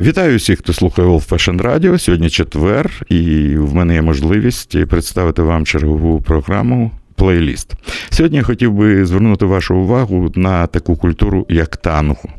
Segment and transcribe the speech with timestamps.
[0.00, 1.98] Вітаю всіх, хто слухає Old Fashion Radio.
[1.98, 6.90] Сьогодні четвер, і в мене є можливість представити вам чергову програму.
[7.16, 7.72] Плейліст.
[8.10, 12.30] Сьогодні я хотів би звернути вашу увагу на таку культуру, як тангу.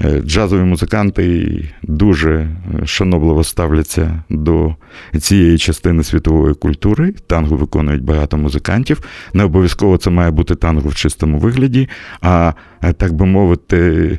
[0.00, 1.48] Е, джазові музиканти
[1.82, 2.48] дуже
[2.84, 4.74] шанобливо ставляться до
[5.20, 7.14] цієї частини світової культури.
[7.26, 9.00] Тангу виконують багато музикантів.
[9.34, 11.88] Не обов'язково це має бути тангу в чистому вигляді,
[12.20, 12.52] а
[12.96, 14.18] так би мовити,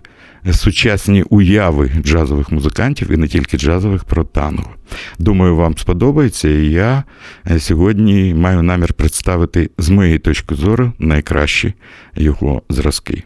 [0.52, 4.70] сучасні уяви джазових музикантів і не тільки джазових про танго.
[5.20, 7.04] Думаю, вам сподобається, і я
[7.52, 11.74] е, сьогодні маю намір представити з моєї точки зору найкращі
[12.16, 13.24] його зразки.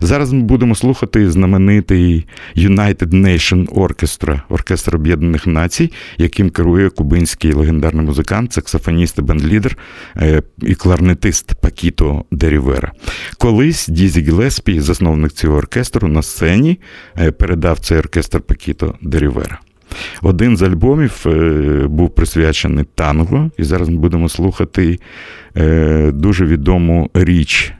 [0.00, 8.06] Зараз ми будемо слухати знаменитий United Nation Orchestra, оркестр Об'єднаних Націй, яким керує кубинський легендарний
[8.06, 9.78] музикант, саксофоніст і бендлідер
[10.16, 12.92] е, і кларнетист Пакіто Д'Рівера.
[13.38, 16.80] Колись Дізі Гіллеспі, засновник цього оркестру, на сцені
[17.18, 19.58] е, передав цей оркестр Пакіто Д'Рівера.
[20.22, 21.30] Один з альбомів е,
[21.86, 24.98] був присвячений танго, і зараз ми будемо слухати
[26.12, 27.72] дуже відому річ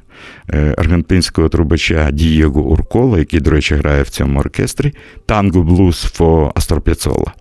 [0.77, 4.93] аргентинського трубача Дієго Уркола, який, до речі, грає в цьому оркестрі,
[5.27, 7.33] Tango Blues for Astor П'яццолла.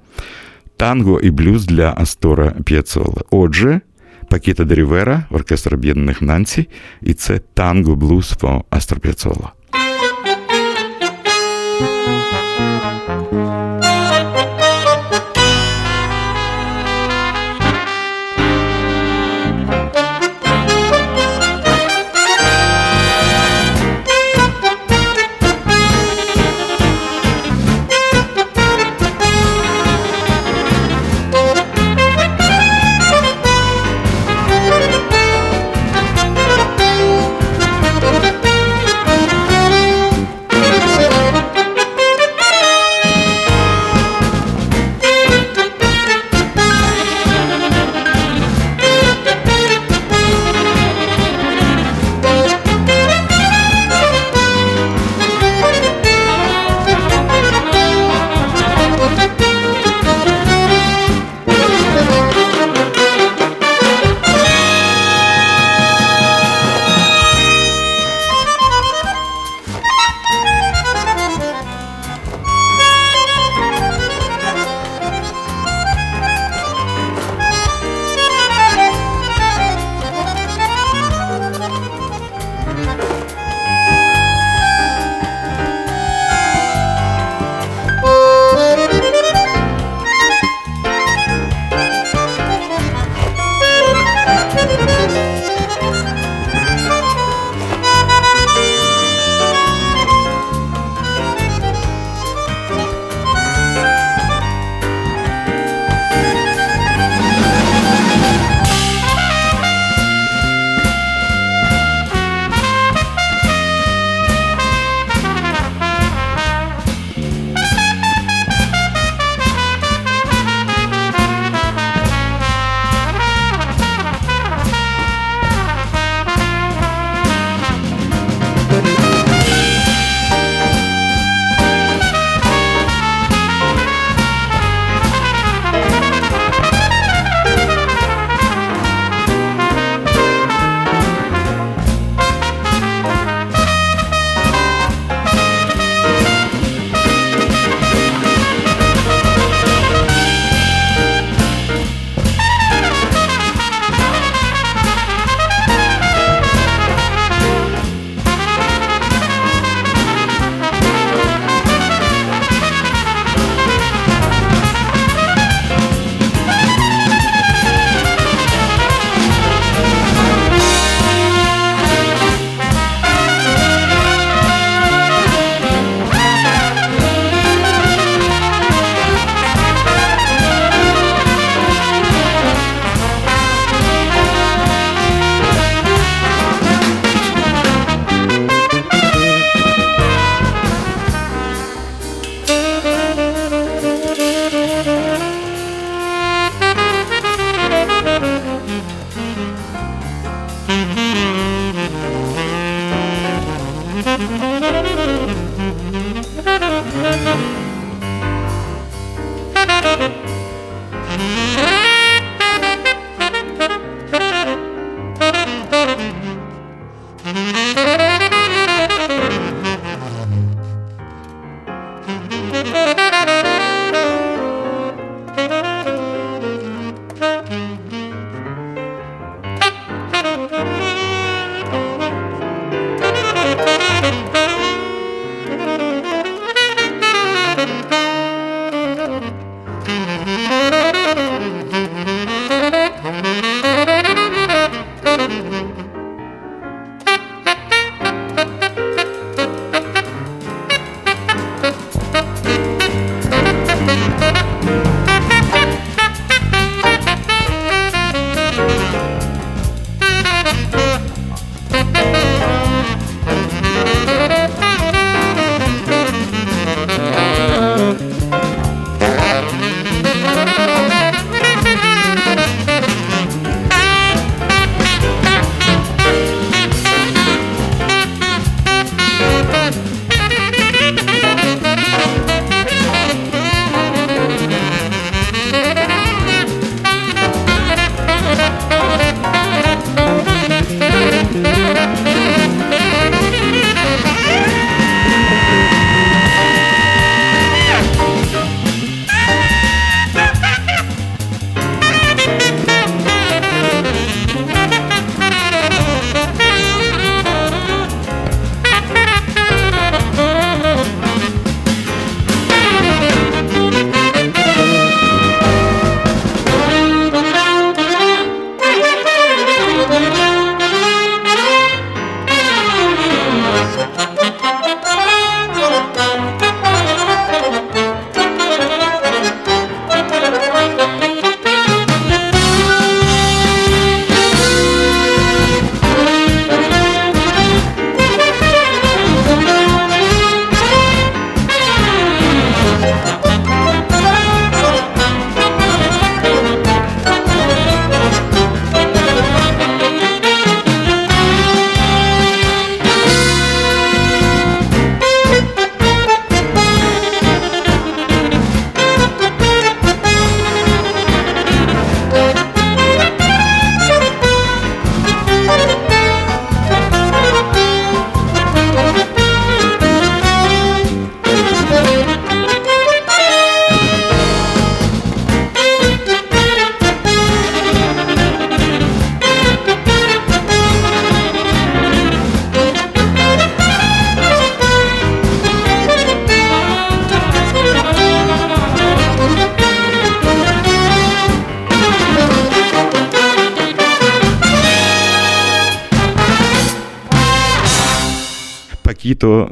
[0.77, 3.21] Танго і блюз для Астора П'яцола.
[3.29, 3.81] Отже,
[4.29, 6.67] Пакіта Дерівера, оркестр Об'єднаних Націй,
[7.01, 9.51] і це танго блюз фо Астор П'яцола.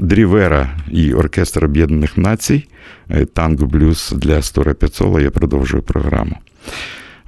[0.09, 2.67] Дрівера і Оркестр Об'єднаних Націй
[3.07, 5.21] танк танго блюз для Стора Піцола.
[5.21, 6.35] Я продовжую програму.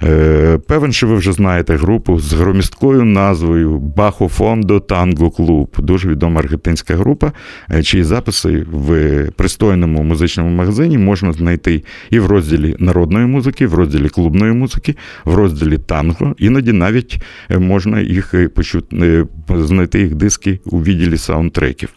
[0.03, 5.75] Е, Певен, що ви вже знаєте групу з громісткою назвою Бахо Фондо Танго Клуб.
[5.79, 7.31] Дуже відома аргентинська група,
[7.72, 13.74] е, чиї записи в пристойному музичному магазині можна знайти і в розділі народної музики, в
[13.74, 16.36] розділі клубної музики, в розділі танго.
[16.38, 21.89] Іноді навіть е, можна їх почути, знайти їх диски у відділі саундтреків.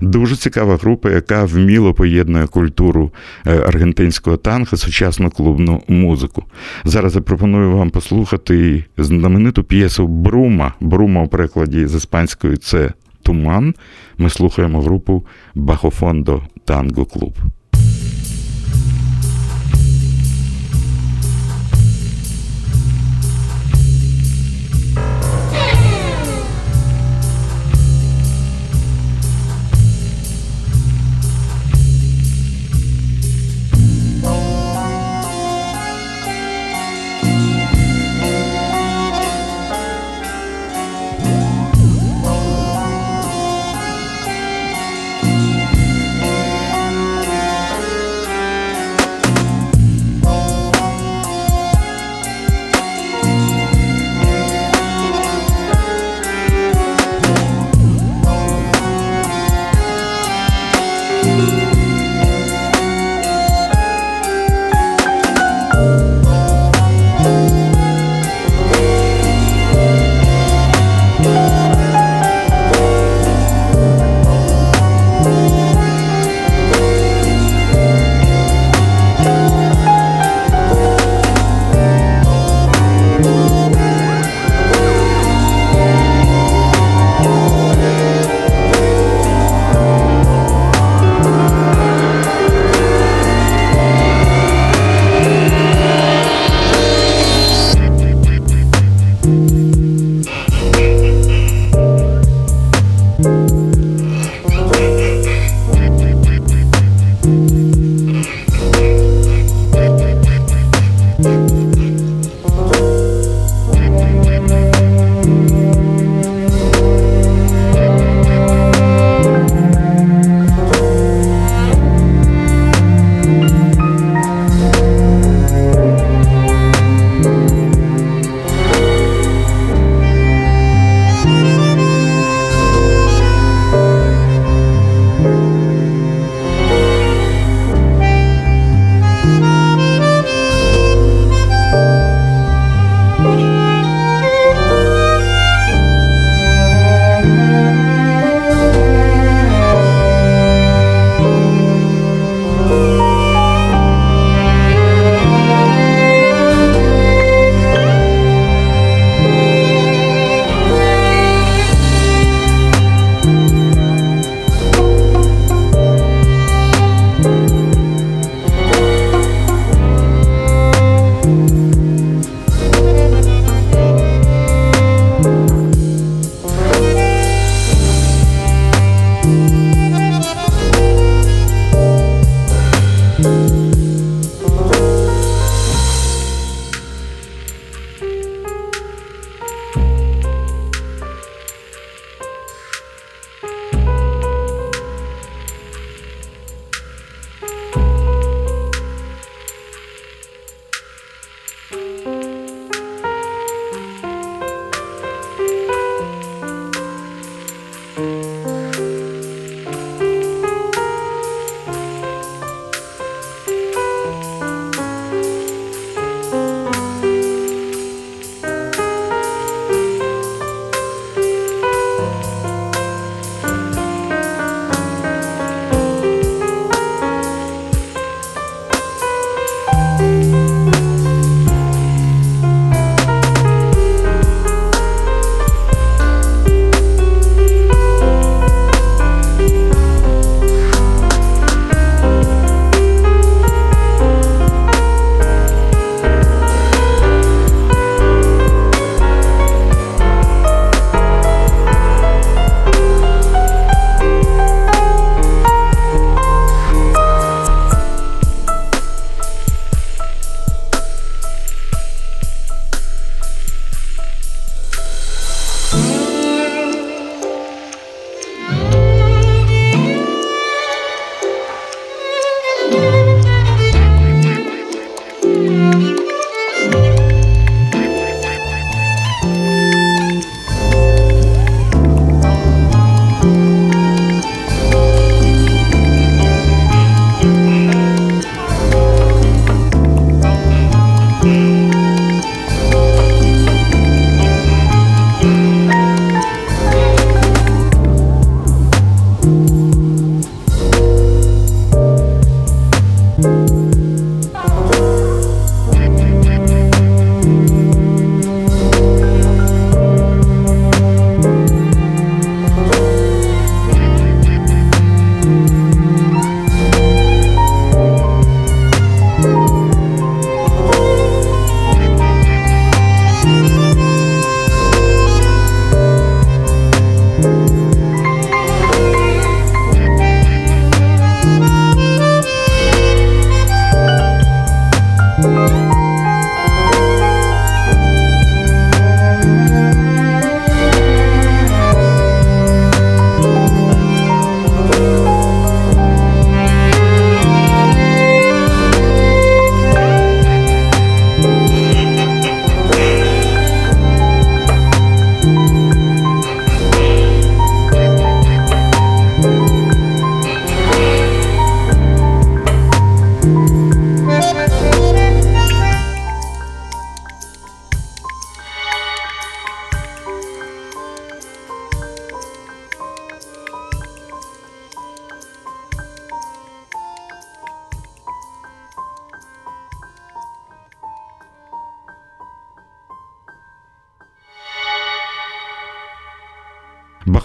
[0.00, 3.10] Дуже цікава група, яка вміло поєднує культуру
[3.44, 6.44] аргентинського танго, сучасну клубну музику.
[6.84, 10.74] Зараз я пропоную вам послухати знамениту п'єсу Брума.
[10.80, 13.74] Брума у перекладі з іспанської це Туман.
[14.18, 17.34] Ми слухаємо групу Бахофондо Танго Клуб.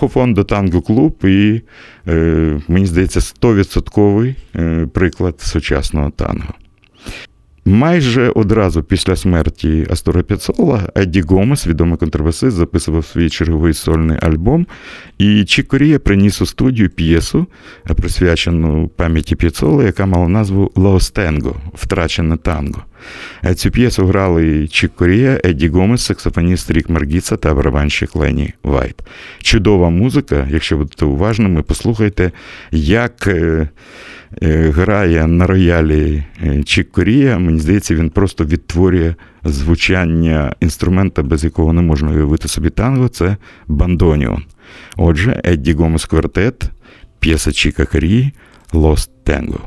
[0.08, 1.62] Bajofondo Tango Club і,
[2.08, 6.54] е, мені здається, 100% е, приклад сучасного танго.
[7.66, 14.68] Майже одразу після смерті Астора П'яццолла Едді Гомес, відомий контрабасист, записував свій черговий сольний альбом.
[15.18, 17.48] І Чік Корія приніс у студію п'єсу,
[17.84, 22.84] присвячену пам'яті П'яццолла, яка мала назву Lost Tango, Втрачене танго.
[23.46, 29.02] Е, Цю п'єсу грали Чік Корія, Едді Гомес, саксофоніст Рік Маргіца та барабанщик Лені Вайт.
[29.42, 32.32] Чудова музика, якщо будете уважними, послухайте,
[32.72, 33.70] як е,
[34.44, 36.24] е, грає на роялі
[36.66, 37.40] Чік Корія.
[37.40, 43.38] Мені здається, він просто відтворює звучання інструмента, без якого не можна уявити собі танго, це
[43.68, 44.44] бандоніон.
[44.98, 46.64] Отже, Едді Гомес квартет,
[47.20, 48.32] п'єса Чіка Корії
[48.74, 49.60] Lost Tango.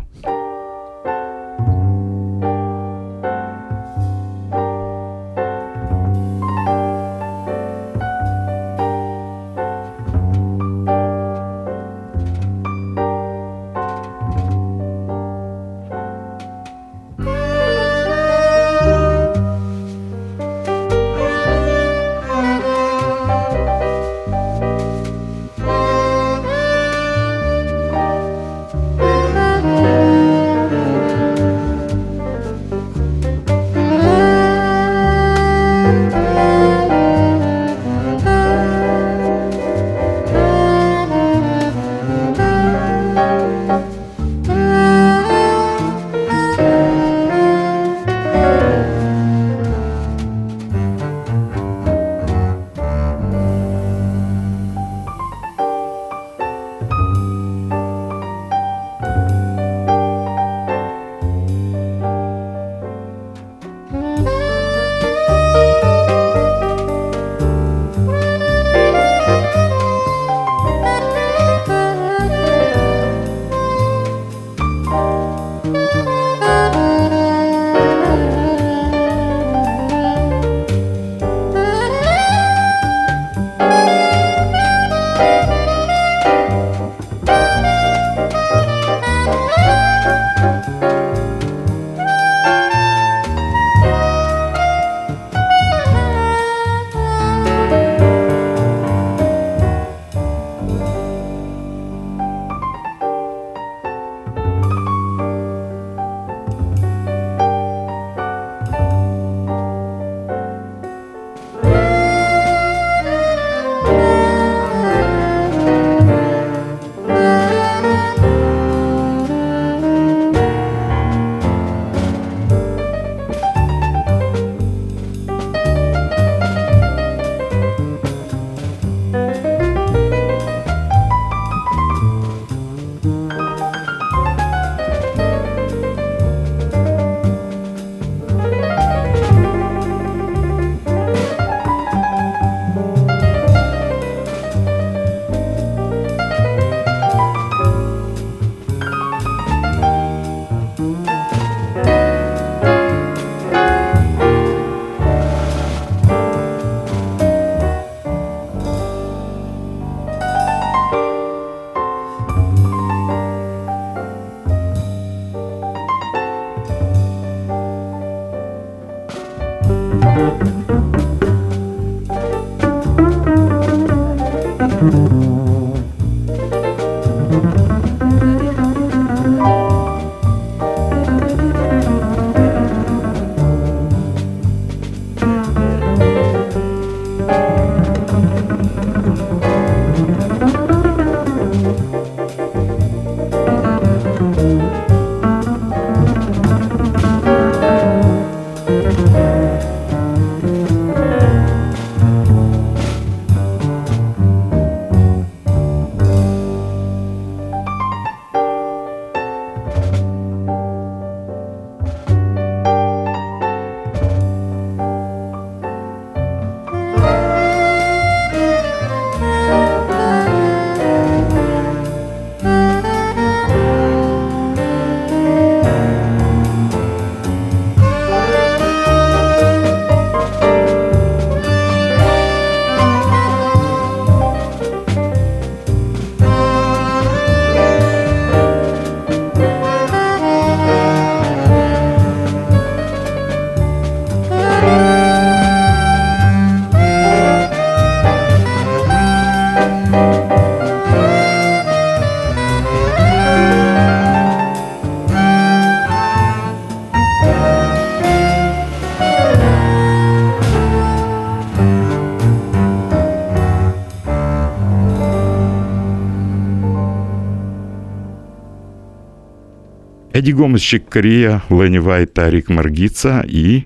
[270.21, 273.63] Едді Гомес, Чік Корія, Лені Вайт та Рік Маргіца і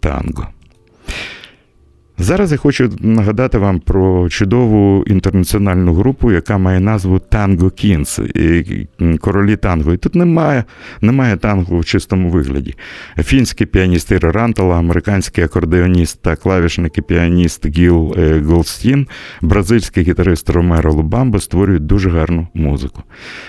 [0.00, 0.48] танго.
[2.24, 9.56] Зараз я хочу нагадати вам про чудову інтернаціональну групу, яка має назву Tango Kings, королі
[9.56, 9.92] танго.
[9.92, 10.64] І тут немає
[11.00, 12.74] немає танго в чистому вигляді.
[13.18, 19.06] Фінський піаніст Іро Рантала, американський акордеоніст та клавішник і піаніст Гіл е, Голдстін,
[19.42, 23.02] бразильський гітарист Ромеро Лубамбо створюють дуже гарну музику.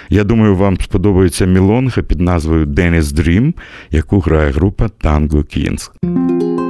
[0.09, 3.53] Я думаю, вам сподобається мілонга під назвою Dennis Dream,
[3.91, 6.64] яку грає група Tango Kings.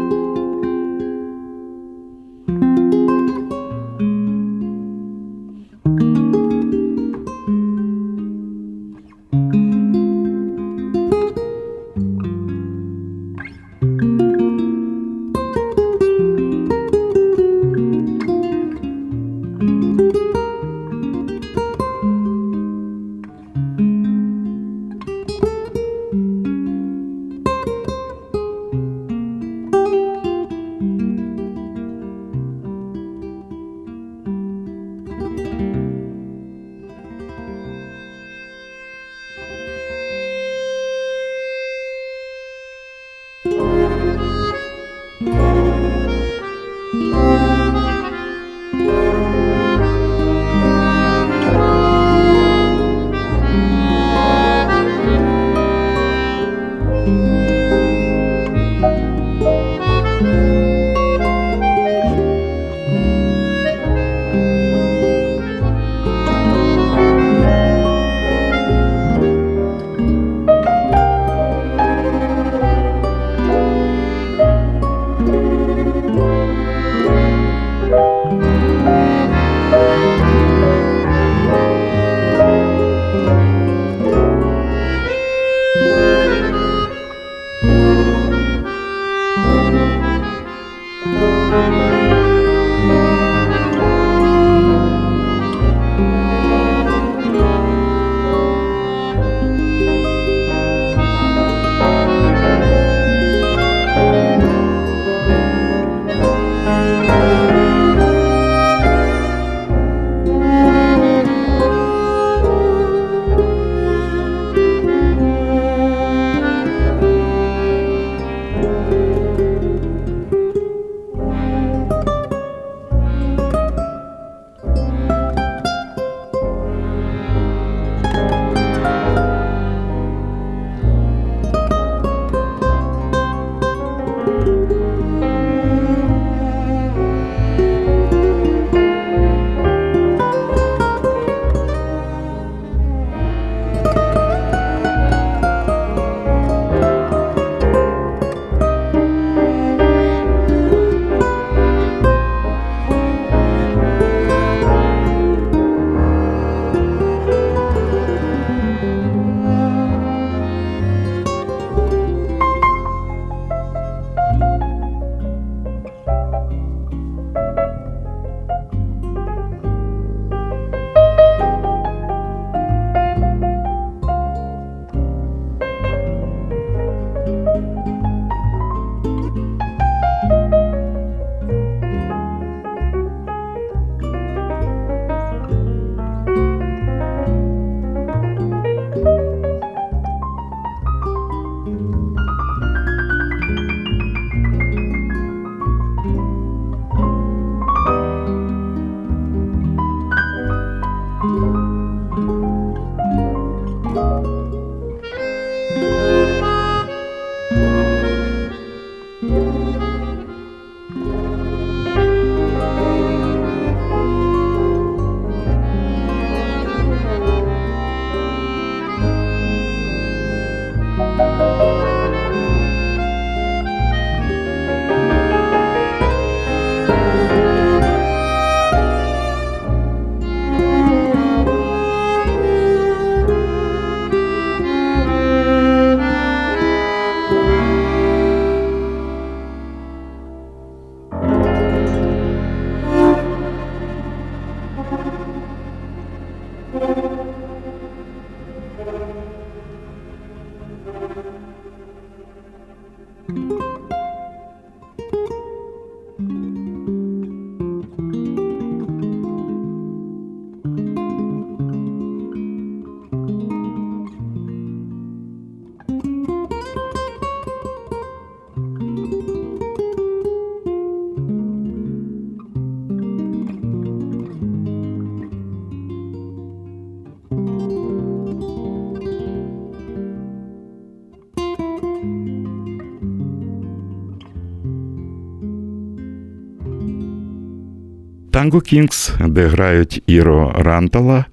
[288.46, 291.26] Tango Kings, де грають Іро Рантала,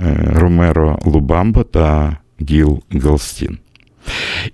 [0.00, 2.16] е, Ромеро Лубамбо та
[2.50, 3.58] Гіл Голдстін.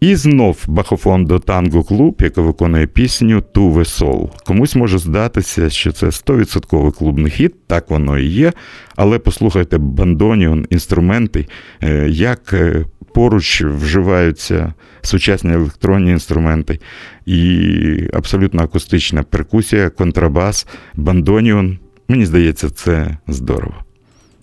[0.00, 4.30] І знов Bajofondo Tango Club, яка виконує пісню Tuve Sol.
[4.46, 8.52] Комусь може здатися, що це 100% клубний хіт, так воно і є.
[8.96, 11.46] Але послухайте бандонеон, інструменти,
[11.82, 16.78] е, як е, поруч вживаються сучасні електронні інструменти,
[17.26, 21.78] і абсолютно акустична перкусія, контрабас, бандоніон.
[22.08, 23.74] Мені здається, це здорово.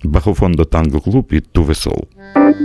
[0.04, 1.74] Бахофондо Танго Клуб і Туве
[2.34, 2.56] Thank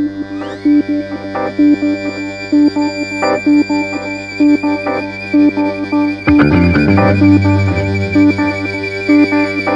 [9.66, 9.75] Бахофон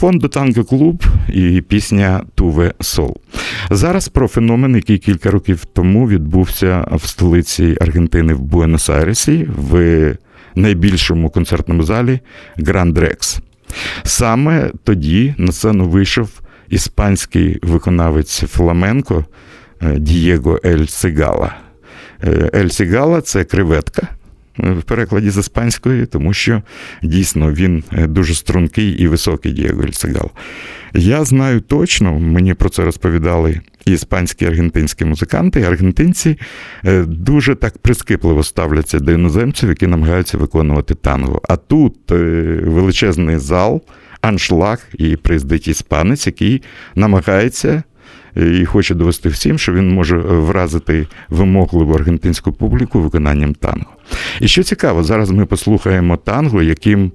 [0.00, 3.16] до Tango Club і пісня Tuve Sol.
[3.70, 10.16] Зараз про феномен, який кілька років тому відбувся в столиці Аргентини в Буенос-Айресі в
[10.54, 12.20] найбільшому концертному залі
[12.56, 13.40] Гранд Рекс.
[14.02, 19.24] Саме тоді на сцену вийшов іспанський виконавець фламенко
[19.82, 21.54] е, Дієго Ель Сігала.
[22.24, 24.08] Е, Ель Сігала це креветка
[24.60, 26.62] в перекладі з іспанської, тому що
[27.02, 30.30] дійсно він е, дуже стрункий і високий Дієго Ельцегал.
[30.94, 36.38] Я знаю точно, мені про це розповідали іспанські аргентинські музиканти, і аргентинці
[36.84, 41.40] е, дуже так прискіпливо ставляться до іноземців, які намагаються виконувати танго.
[41.48, 42.14] А тут е,
[42.64, 43.82] величезний зал,
[44.20, 46.62] аншлаг і приїздить іспанець, який
[46.94, 47.82] намагається.
[48.36, 53.86] Е, І хоче довести всім, що він може вразити вимогливу аргентинську публіку виконанням танго.
[54.40, 57.12] І що цікаво, зараз ми послухаємо танго, яким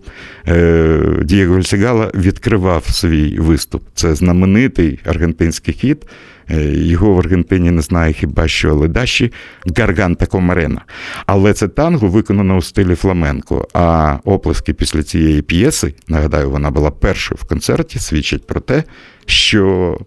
[0.47, 3.84] е, Дієго Ель Сігала відкривав свій виступ.
[3.93, 6.06] Це знаменитий аргентинський хіт.
[6.49, 9.31] Е, Його в Аргентині не знає хіба що ледащо.
[9.77, 10.81] Garganta con arena.
[11.25, 13.67] Але це танго виконано у стилі фламенко.
[13.73, 18.84] А оплески після цієї п'єси, нагадаю, вона була першою в концерті, свідчать про те,
[19.25, 19.97] що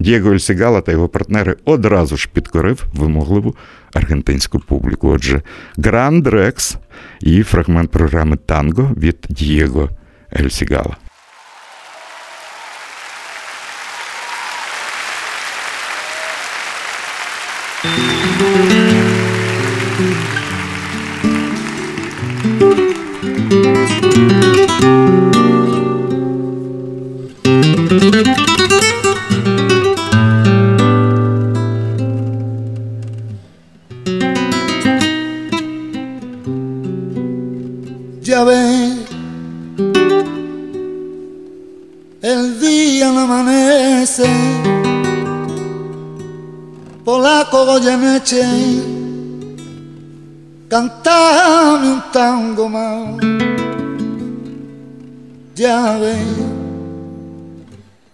[0.00, 3.54] Дієго Ель Сігала та його партнери одразу ж підкорив вимогливу
[3.94, 5.08] аргентинську публіку.
[5.08, 5.42] Отже,
[5.76, 6.76] Гранд Рекс
[7.20, 9.88] і фрагмент програми Танго від Дієго
[10.40, 10.96] Ель Сігала.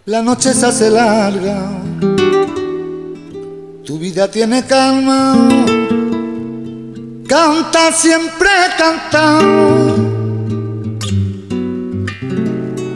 [0.05, 1.71] La noche se hace larga,
[3.85, 5.49] tu vida tiene calma.
[7.29, 9.39] Canta siempre canta.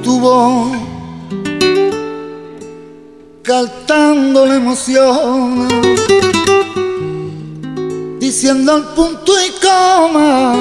[0.02, 0.72] Tu voz
[3.42, 5.68] cantando la emoción.
[8.18, 10.56] Diciendo el punto y coma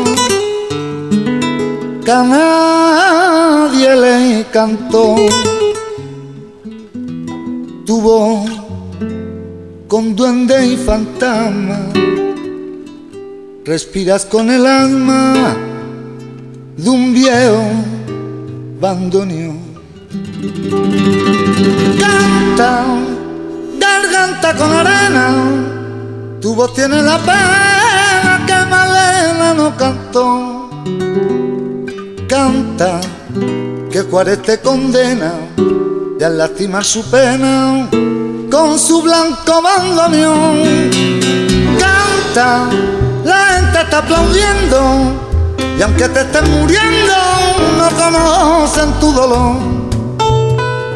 [2.10, 5.16] a nadie le cantó
[7.86, 8.50] tu voz
[9.88, 11.80] con duende y fantasma
[13.66, 15.56] respiras con el alma
[16.76, 17.62] de un viejo
[18.80, 19.60] bandoneón.
[22.00, 22.86] Canta,
[23.80, 25.36] garganta con arena,
[26.42, 30.59] tu voz tiene la pena que Malena no cantó.
[32.80, 33.02] Canta,
[33.92, 35.34] que Juárez te condena
[36.18, 37.90] y al lastimar su pena
[38.50, 40.64] con su blanco bandoneón.
[41.78, 42.70] Canta,
[43.26, 44.80] la gente está aplaudiendo
[45.78, 47.14] y aunque te estés muriendo
[47.78, 49.58] no conocen tu dolor.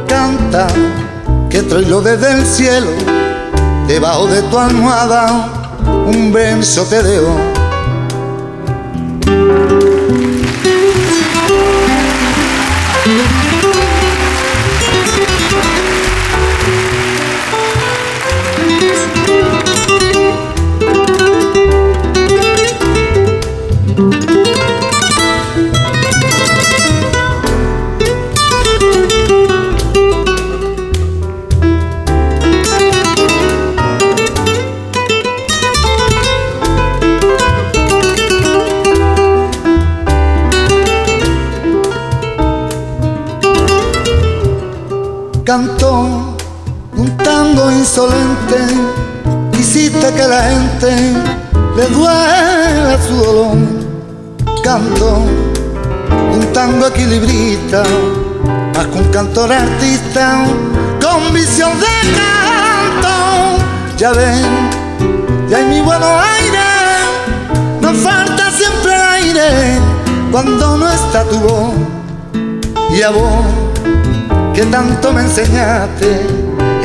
[0.07, 0.67] Canta
[1.49, 2.91] que troilo desde el cielo,
[3.87, 5.49] debajo de tu almohada
[6.05, 7.62] un verso te dejo.
[51.75, 53.57] Le duela su dolor.
[54.63, 55.17] Cantó
[56.33, 57.83] un tango equilibrista,
[58.75, 60.45] más que un cantor artista,
[61.01, 61.85] con visión de
[62.17, 63.63] canto.
[63.97, 64.69] Ya ven,
[65.49, 66.59] ya hay mi buenos aire,
[67.81, 69.79] nos falta siempre el aire
[70.31, 71.73] cuando no está tu voz.
[72.95, 73.45] Y a vos
[74.53, 76.27] que tanto me enseñaste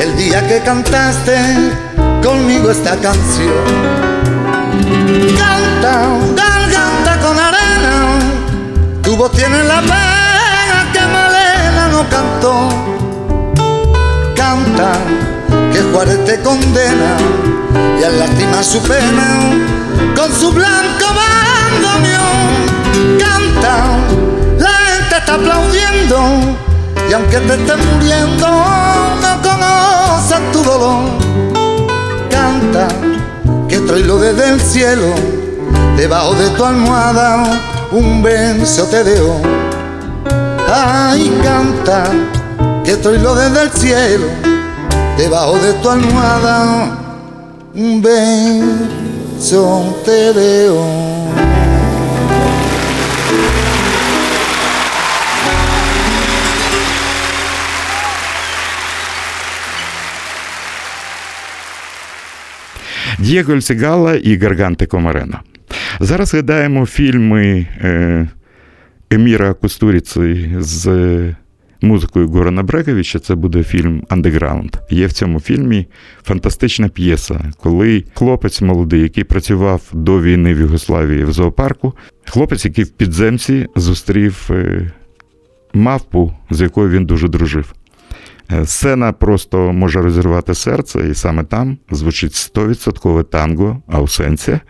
[0.01, 1.88] el día que cantaste
[2.23, 3.65] conmigo esta canción.
[5.37, 8.19] Canta, garganta con arena,
[9.03, 12.69] tu voz tiene la pena que Malena no cantó.
[14.35, 14.93] Canta,
[15.73, 17.17] que Juárez te condena
[18.01, 19.51] y al lastimar su pena
[20.17, 23.19] con su blanco bandoneón.
[23.19, 23.85] Canta,
[24.59, 26.19] la gente está aplaudiendo
[27.09, 28.49] y aunque te estés muriendo,
[29.23, 31.28] no conocen tu dolor.
[33.69, 35.15] Que troilo desde el cielo,
[35.97, 37.45] debajo de tu almohada,
[37.93, 39.41] un beso te dejo.
[40.73, 42.05] Ay, canta,
[42.85, 44.27] que troilo desde el cielo,
[45.17, 46.99] debajo de tu almohada
[47.79, 51.18] un beso te veo.
[63.19, 65.41] Дієго Ельсігала і Garganta con arena.
[66.01, 68.29] Зараз згадаємо фільми е,
[69.11, 71.35] Еміра Кустуріци з
[71.81, 73.19] музикою Горана Бреговича.
[73.19, 74.77] Це буде фільм Андеграунд.
[74.91, 75.87] Є в цьому фільмі
[76.23, 81.93] фантастична п'єса, коли хлопець молодий, який працював до війни в Югославії в зоопарку,
[82.25, 84.91] хлопець, який в підземці зустрів е,
[85.75, 87.75] мавпу, з якою він дуже дружив.
[88.53, 94.61] Е, сцена просто може розірвати серце, і саме там звучить 100% танго Аусенція.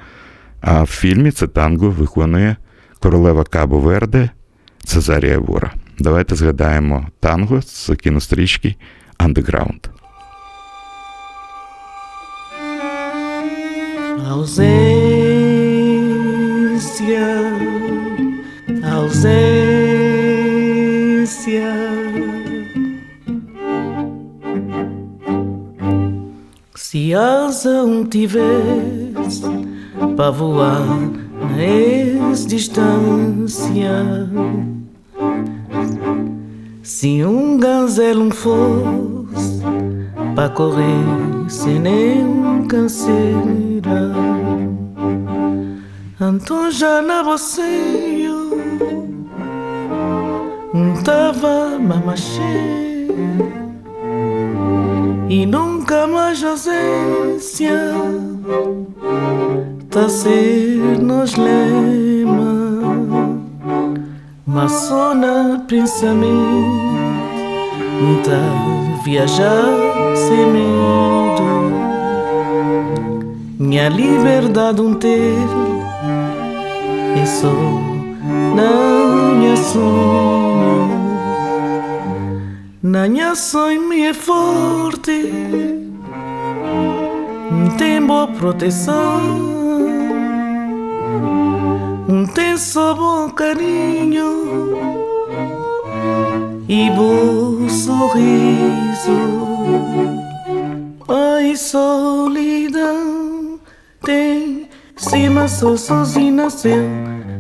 [0.61, 2.57] А в фільмі це танго виконує
[3.01, 4.31] королева Кабо Верде
[4.85, 5.73] Цезарія Вора.
[5.99, 8.75] Давайте згадаємо танго з кінострічки
[9.19, 9.87] Андеграунд.
[14.39, 14.87] Ausência,
[18.95, 19.69] ausência.
[26.99, 29.45] Se asa um tivesse
[30.17, 30.85] para voar
[31.41, 34.29] na distância,
[36.83, 39.63] se um gazelo fosse
[40.35, 41.05] para correr
[41.49, 44.13] sem nenhum canseira,
[46.21, 48.59] então já na você eu
[51.05, 53.07] tava mamachê
[55.29, 57.93] e nunca mais ausência
[59.91, 62.69] tá ser nos lema.
[64.47, 64.69] Na
[65.67, 66.33] pensamento
[68.25, 69.67] tá viajar
[70.15, 71.49] sem medo.
[73.59, 75.37] Minha liberdade um ter
[77.21, 77.53] é só
[78.55, 80.88] na minha sonho
[82.89, 85.31] na minha sonho me é forte.
[87.77, 88.97] Tem boa proteção.
[92.35, 94.79] Tem só bom carinho.
[96.67, 99.19] E bom sorriso.
[101.09, 103.61] Ai solidão.
[104.03, 106.89] Tem cima só sozinho nasceu.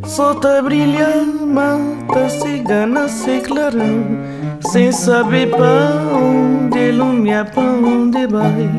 [0.05, 4.28] Só tá brilhando mata cigana se clarão
[4.61, 8.70] sem saber pra onde lumia pra onde vai.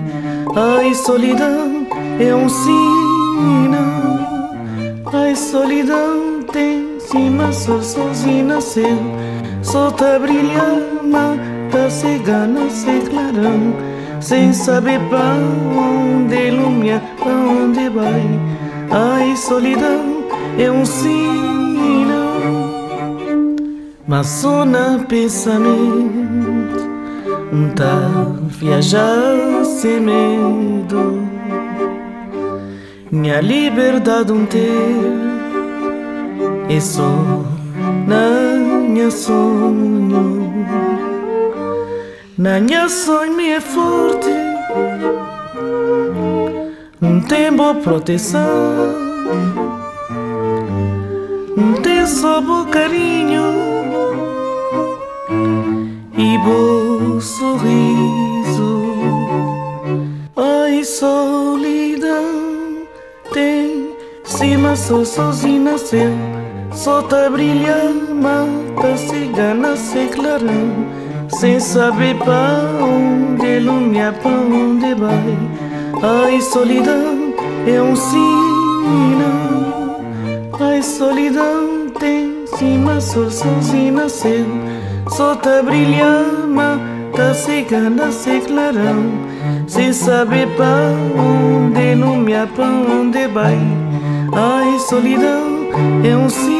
[0.55, 1.87] Ai solidão
[2.19, 3.89] é um sinal
[5.13, 8.97] ai solidão tem cima só sozinho nasceu
[9.61, 13.73] só tá brilhando mata cigana se clarão.
[14.21, 15.35] Sem saber pra
[15.77, 18.23] onde lumia pra onde vai.
[18.91, 20.23] Ai solidão
[20.57, 22.18] é um sinal,
[24.09, 25.69] mas só na pensamento
[27.75, 28.09] tá
[28.47, 31.29] viajar sem medo.
[33.11, 34.59] Minha liberdade um ter.
[36.69, 37.43] É só
[38.07, 40.65] na minha sonho.
[42.35, 44.29] Na minha sonho me é forte,
[46.99, 49.09] não tem boa proteção.
[52.19, 53.78] Só bom carinho
[56.19, 58.93] e bom sorriso.
[60.35, 62.83] Ai, solidão
[63.33, 63.95] tem
[64.25, 66.11] cima só sozinho nasceu,
[66.73, 70.85] só tá brilhando, mata cigana se clarão,
[71.29, 75.37] sem saber pra onde lumia, pra onde vai.
[76.03, 77.33] Ai, solidão
[77.65, 80.01] é um sinal.
[80.59, 84.78] Ai, solidão tem cima, sol sozinho nasceu.
[85.41, 86.81] Tá brilhando,
[87.15, 89.11] tá cigana, se clarão.
[89.67, 93.57] Sem saber pra onde, lumia, pra onde vai.
[94.31, 95.69] Ai, solidão
[96.03, 96.58] é um sinal.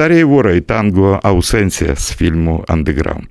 [0.00, 3.28] Цезарія Вора і танго Аусенція з фільму Андеграунд.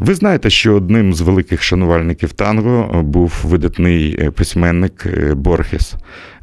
[0.00, 5.94] Ви знаєте, що одним з великих шанувальників танго був видатний е, письменник е, Борхес.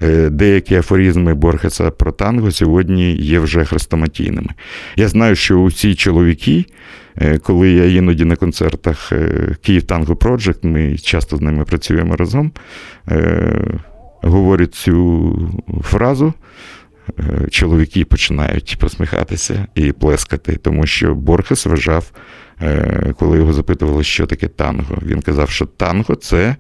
[0.02, 4.50] Е, Деякі афоризми Борхеса про танго сьогодні є вже хрестоматійними.
[4.96, 6.66] Я знаю, що усі чоловіки,
[7.44, 9.14] коли я іноді на концертах
[9.62, 12.52] Київ Танго Проджект, ми часто з ними працюємо разом,
[14.22, 15.52] говорять цю
[15.84, 16.34] фразу.
[17.20, 22.12] Е, Чоловіки починають посміхатися і плескати, тому що Борхес вважав,
[22.62, 26.56] е, коли його запитували, що таке танго, він казав, що танго це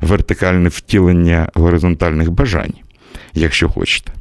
[0.00, 2.74] вертикальне втілення горизонтальних бажань,
[3.34, 4.12] якщо хочете.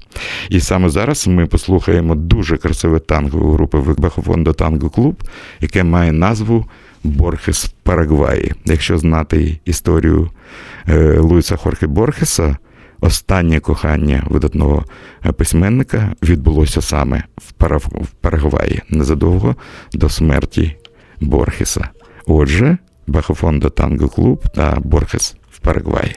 [0.49, 5.23] І саме зараз ми послухаємо дуже красиве танго групи Бахофондо Танго Клуб,
[5.61, 6.65] яке має назву
[7.03, 8.53] Борхес в Парагваї.
[8.65, 10.29] Якщо знати історію
[10.87, 12.57] е, Луїса Хорхе Борхеса,
[12.99, 14.85] останнє кохання видатного
[15.37, 17.51] письменника відбулося саме в
[18.21, 19.55] Парагваї незадовго
[19.93, 20.75] до смерті
[21.21, 21.89] Борхеса.
[22.25, 22.77] Отже,
[23.07, 26.15] Бахофондо Танго Клуб та Борхес в Парагваї.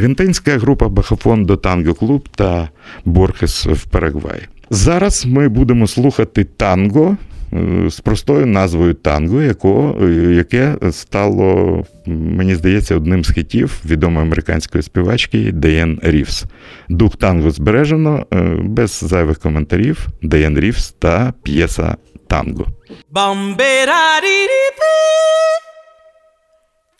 [0.00, 2.68] Аргентинська група Бахафондо Танго Клуб та
[3.04, 4.42] Борхес в Парагваї.
[4.70, 7.16] Зараз ми будемо слухати танго
[7.52, 14.26] е, з простою назвою танго, яко, е, яке стало, мені здається, одним з хітів відомої
[14.26, 16.44] американської співачки Даян Рівс.
[16.88, 20.06] Дух танго збережено е, без зайвих коментарів.
[20.22, 21.96] Даян Рівс та п'єса
[22.26, 22.66] танго.
[23.12, 24.96] Bamberariripi,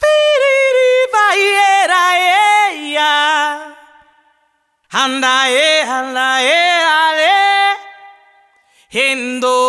[0.03, 1.70] piriribayera,
[4.93, 7.77] Handae, e, ale.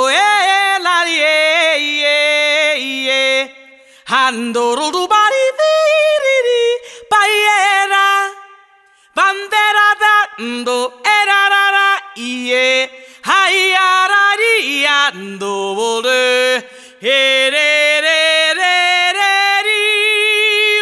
[0.09, 2.17] e larie, ye,
[3.05, 3.51] ye.
[4.07, 6.63] Handoro, bari, viri,
[7.07, 8.34] paiera.
[9.13, 12.89] Bandera, dando, erarara, ye.
[13.22, 16.67] Hayarari, ando, vole,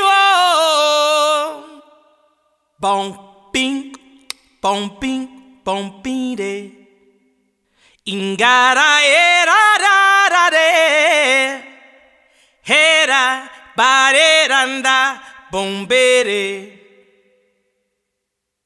[0.02, 1.84] oh,
[2.80, 3.29] Bonk
[5.00, 5.28] ping,
[6.36, 6.80] de.
[8.06, 11.64] Ingara, era, ra, ra, de.
[12.64, 16.80] Hera, bareranda, bombere.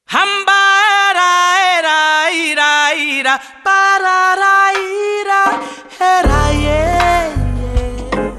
[0.06, 1.32] Hambara,
[1.78, 5.42] era, ira, ira, parara, ira,
[6.00, 7.26] era, yeah,
[7.60, 8.34] yeah.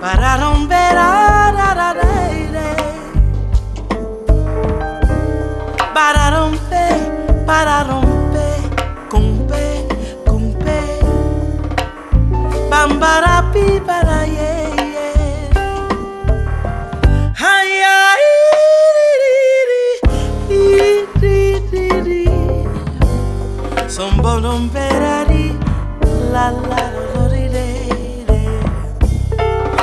[0.00, 0.36] Para
[5.94, 8.60] para romper, para romper,
[9.10, 9.86] con pe,
[10.26, 10.80] con pe.
[12.70, 15.50] Bambarapi para yeah, yeah.
[17.38, 18.22] Ay, ay,
[23.88, 24.22] Son
[26.32, 26.82] la la
[27.14, 27.68] lo di de.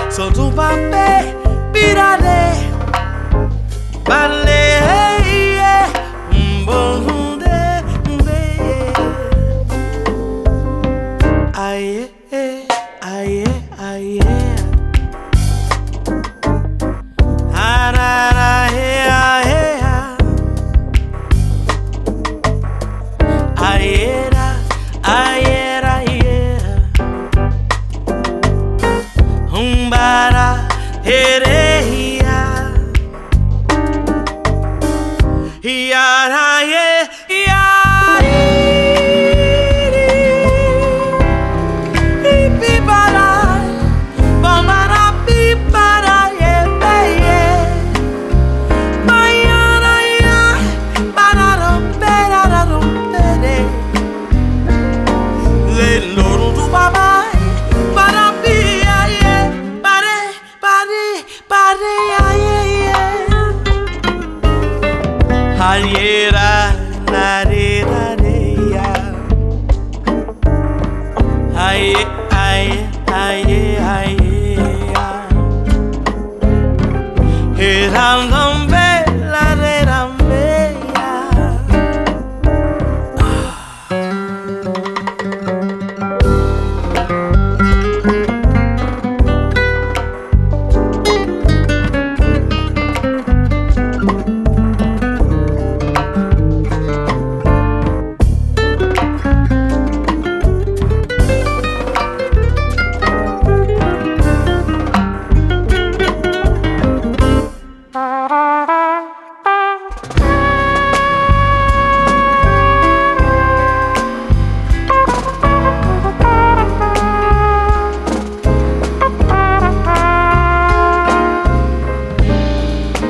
[0.09, 1.35] Son tu papel,
[1.71, 2.53] pirare,
[4.05, 4.68] vale.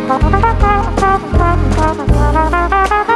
[0.09, 0.33] Thank
[2.93, 3.08] you.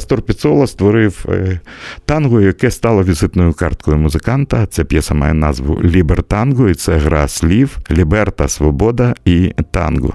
[0.00, 1.60] Астор П'яццолла створив е,
[2.04, 4.66] танго, яке стало візитною карткою музиканта.
[4.66, 10.14] Ця п'єса має назву Лібертанго, і це гра слів, libertad, свобода і танго.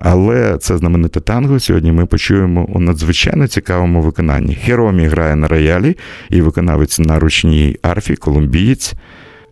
[0.00, 1.60] Але це знамените танго.
[1.60, 4.54] Сьогодні ми почуємо у надзвичайно цікавому виконанні.
[4.54, 5.96] Херомі грає на роялі
[6.30, 8.94] і виконавець на ручній арфі, колумбієць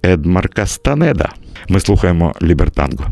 [0.05, 1.28] Едмар Кастанеда.
[1.68, 3.07] Ми слухаємо Лібертанго.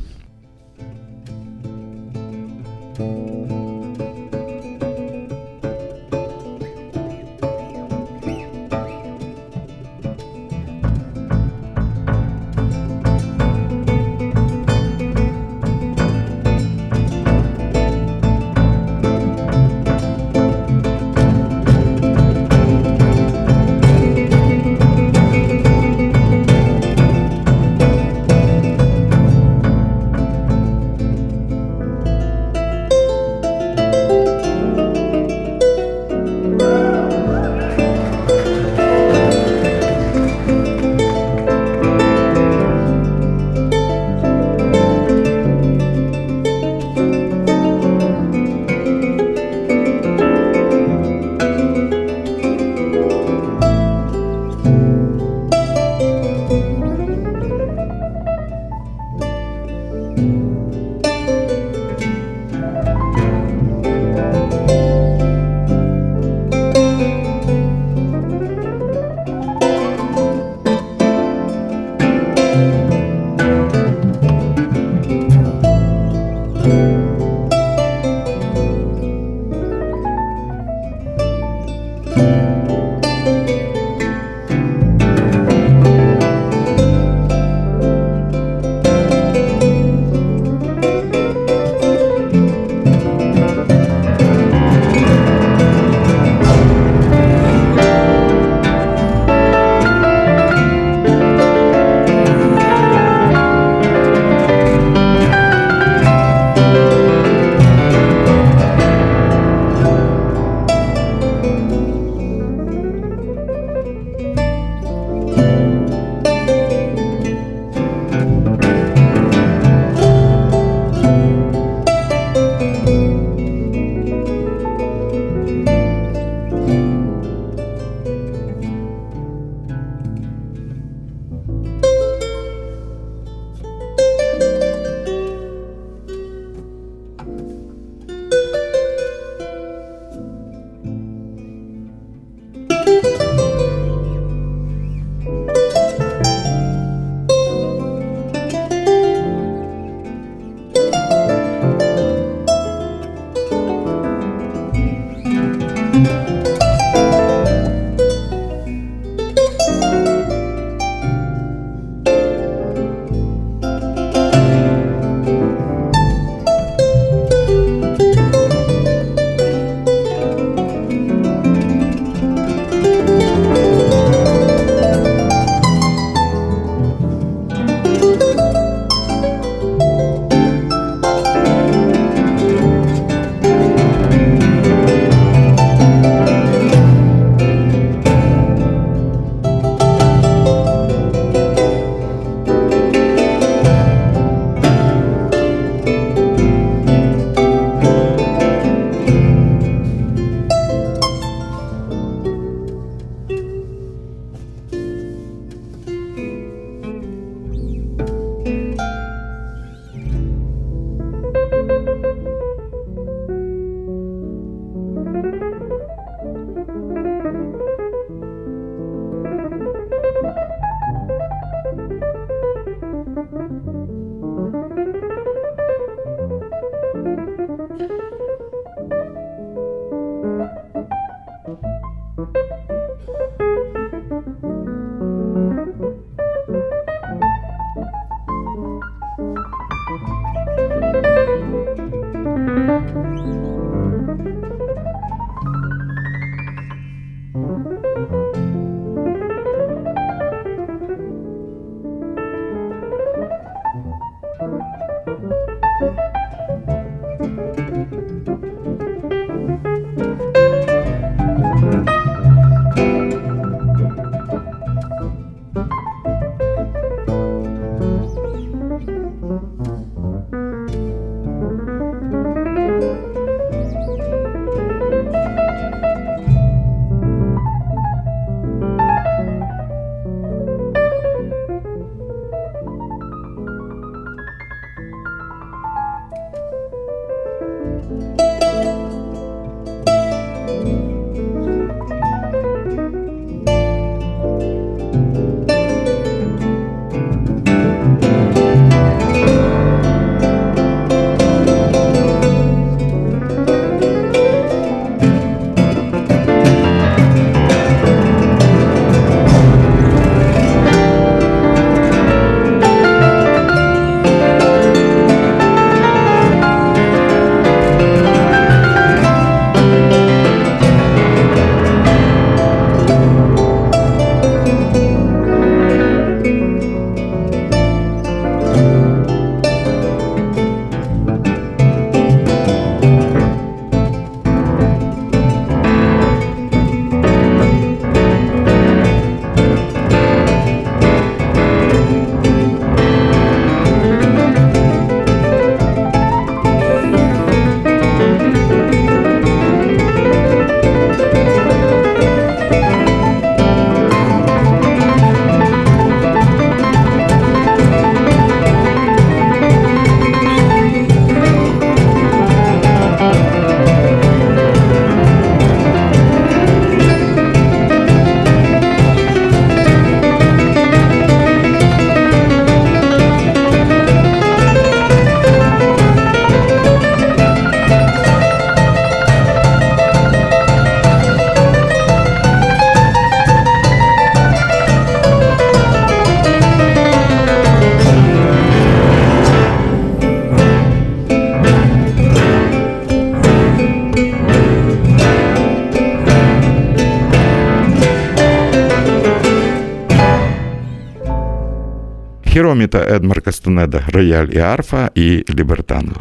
[402.33, 406.01] Хіромі та Едмар Кастанеда Рояль і Арфа і Лібертанго.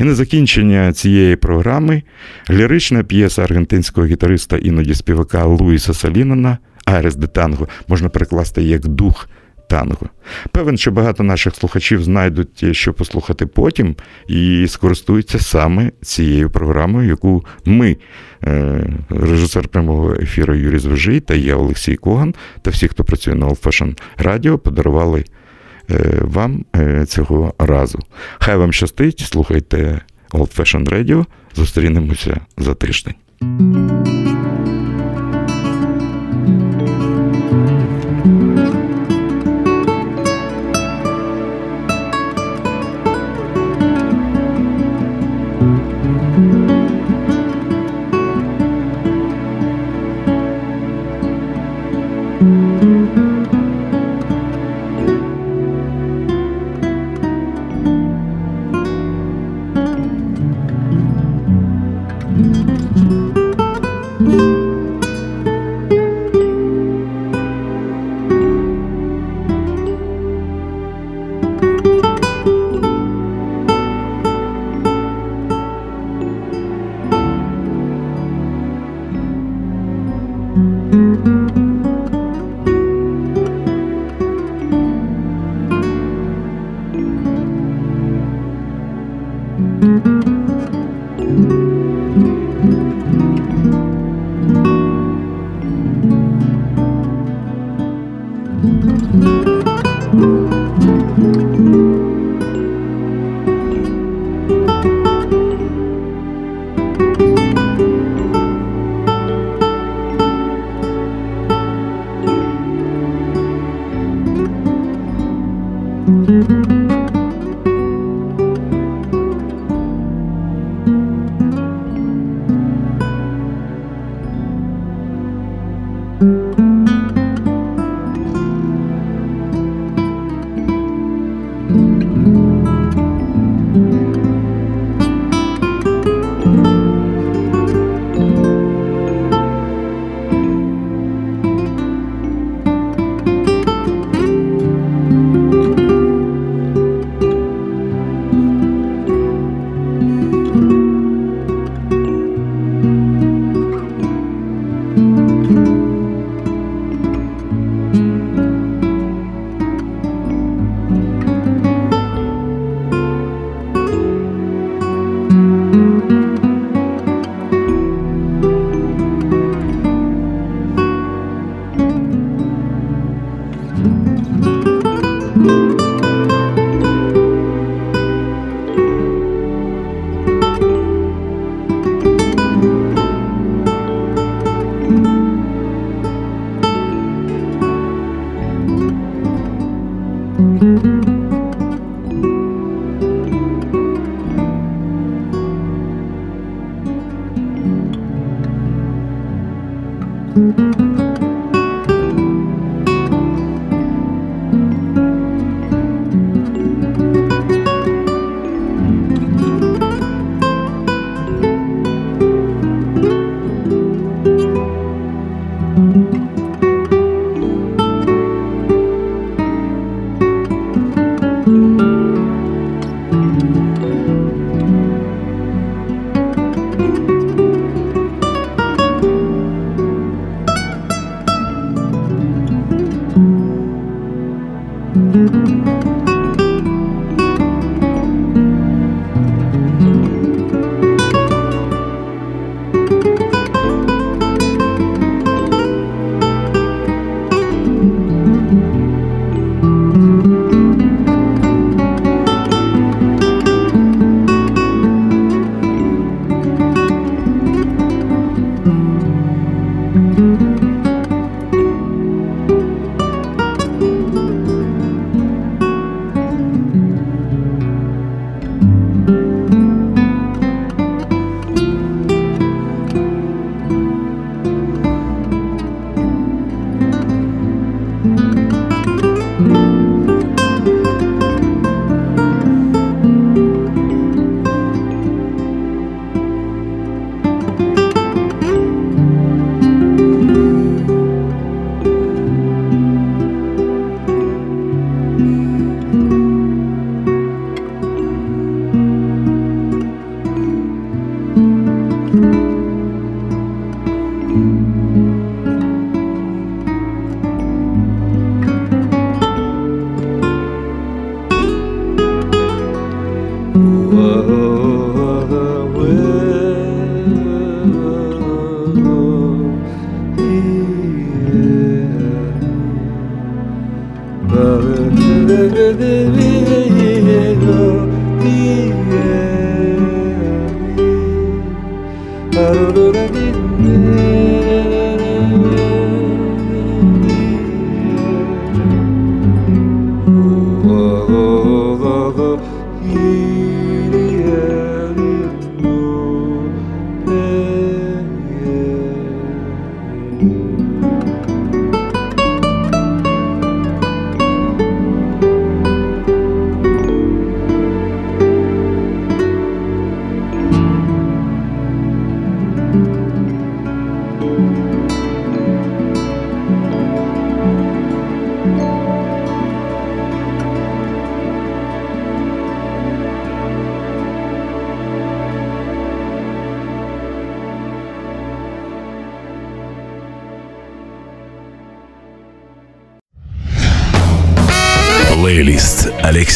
[0.00, 2.02] І на закінчення цієї програми
[2.50, 9.28] лірична п'єса аргентинського гітариста, іноді співака Луїса Салінана Айрес де Танго можна перекласти як дух
[9.68, 10.08] танго.
[10.52, 13.96] Певен, що багато наших слухачів знайдуть, що послухати потім,
[14.28, 17.96] і скористуються саме цією програмою, яку ми,
[18.44, 23.46] е, режисер прямого ефіру Юрій Звежий та я, Олексій Коган, та всі, хто працює на
[23.46, 25.24] Old Fashion Radio, подарували е,
[26.20, 27.98] вам е, цього разу.
[28.38, 30.00] Хай вам щастить, слухайте
[30.32, 31.24] Old Fashion Radio.
[31.54, 33.14] Зустрінемося за тиждень.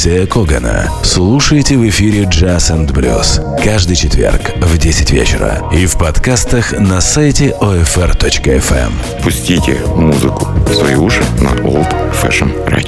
[0.07, 5.99] Алексея Когана слушайте в эфире «Джаз and Блюз» каждый четверг в 10 вечера и в
[5.99, 8.87] подкастах на сайте OFR.FM.
[8.87, 8.93] Эм.
[9.25, 12.86] Пустите музыку в свои уши на Old Fashion Radio.